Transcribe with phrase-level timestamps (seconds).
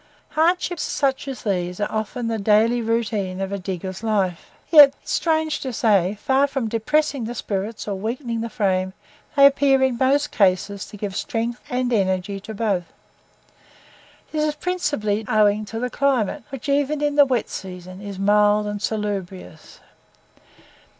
[0.29, 5.59] Hardships such as these are often the daily routine of a digger's life; yet, strange
[5.59, 8.93] to say, far from depressing the spirits or weakening the frame,
[9.35, 12.85] they appear in most cases to give strength and energy to both.
[14.31, 18.65] This is principally owing to the climate, which even in the wet season is mild
[18.65, 19.81] and salubrious.